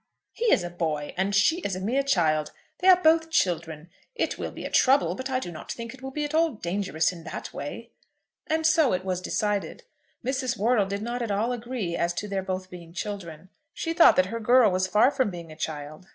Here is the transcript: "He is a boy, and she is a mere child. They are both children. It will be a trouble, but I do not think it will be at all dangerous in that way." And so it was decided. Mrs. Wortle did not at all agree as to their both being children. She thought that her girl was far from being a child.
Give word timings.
"He 0.33 0.45
is 0.45 0.63
a 0.63 0.71
boy, 0.71 1.13
and 1.15 1.35
she 1.35 1.59
is 1.59 1.75
a 1.75 1.79
mere 1.79 2.01
child. 2.01 2.51
They 2.79 2.87
are 2.87 2.99
both 2.99 3.29
children. 3.29 3.91
It 4.15 4.39
will 4.39 4.49
be 4.49 4.65
a 4.65 4.71
trouble, 4.71 5.13
but 5.13 5.29
I 5.29 5.39
do 5.39 5.51
not 5.51 5.71
think 5.71 5.93
it 5.93 6.01
will 6.01 6.09
be 6.09 6.25
at 6.25 6.33
all 6.33 6.53
dangerous 6.53 7.11
in 7.11 7.23
that 7.25 7.53
way." 7.53 7.91
And 8.47 8.65
so 8.65 8.93
it 8.93 9.05
was 9.05 9.21
decided. 9.21 9.83
Mrs. 10.25 10.57
Wortle 10.57 10.87
did 10.87 11.03
not 11.03 11.21
at 11.21 11.29
all 11.29 11.51
agree 11.53 11.95
as 11.95 12.15
to 12.15 12.27
their 12.27 12.41
both 12.41 12.71
being 12.71 12.93
children. 12.93 13.49
She 13.75 13.93
thought 13.93 14.15
that 14.15 14.25
her 14.33 14.39
girl 14.39 14.71
was 14.71 14.87
far 14.87 15.11
from 15.11 15.29
being 15.29 15.51
a 15.51 15.55
child. 15.55 16.07